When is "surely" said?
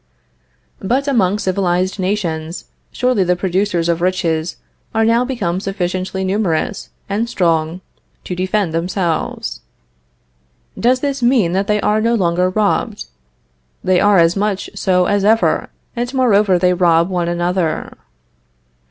2.91-3.23